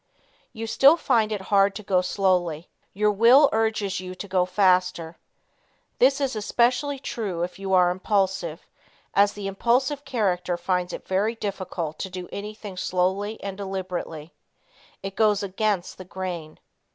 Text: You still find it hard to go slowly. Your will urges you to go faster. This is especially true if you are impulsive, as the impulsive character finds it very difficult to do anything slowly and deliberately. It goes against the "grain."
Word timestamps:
You 0.51 0.65
still 0.65 0.97
find 0.97 1.31
it 1.31 1.41
hard 1.53 1.75
to 1.75 1.83
go 1.83 2.01
slowly. 2.01 2.71
Your 2.91 3.11
will 3.11 3.49
urges 3.51 3.99
you 3.99 4.15
to 4.15 4.27
go 4.27 4.45
faster. 4.45 5.19
This 5.99 6.19
is 6.19 6.35
especially 6.35 6.97
true 6.97 7.43
if 7.43 7.59
you 7.59 7.71
are 7.75 7.91
impulsive, 7.91 8.65
as 9.13 9.33
the 9.33 9.45
impulsive 9.45 10.03
character 10.03 10.57
finds 10.57 10.91
it 10.91 11.07
very 11.07 11.35
difficult 11.35 11.99
to 11.99 12.09
do 12.09 12.27
anything 12.31 12.77
slowly 12.77 13.39
and 13.43 13.55
deliberately. 13.55 14.33
It 15.03 15.15
goes 15.15 15.43
against 15.43 15.99
the 15.99 16.05
"grain." 16.05 16.57